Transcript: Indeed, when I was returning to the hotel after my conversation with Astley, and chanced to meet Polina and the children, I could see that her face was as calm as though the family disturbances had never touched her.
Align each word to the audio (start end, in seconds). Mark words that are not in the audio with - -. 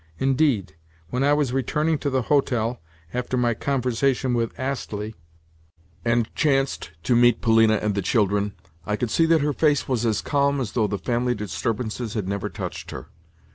Indeed, 0.17 0.75
when 1.11 1.23
I 1.23 1.33
was 1.33 1.53
returning 1.53 1.99
to 1.99 2.09
the 2.09 2.23
hotel 2.23 2.81
after 3.13 3.37
my 3.37 3.53
conversation 3.53 4.33
with 4.33 4.59
Astley, 4.59 5.13
and 6.03 6.33
chanced 6.33 6.89
to 7.03 7.15
meet 7.15 7.39
Polina 7.39 7.75
and 7.75 7.93
the 7.93 8.01
children, 8.01 8.55
I 8.83 8.95
could 8.95 9.11
see 9.11 9.27
that 9.27 9.41
her 9.41 9.53
face 9.53 9.87
was 9.87 10.03
as 10.07 10.23
calm 10.23 10.59
as 10.59 10.71
though 10.71 10.87
the 10.87 10.97
family 10.97 11.35
disturbances 11.35 12.15
had 12.15 12.27
never 12.27 12.49
touched 12.49 12.89
her. 12.89 13.09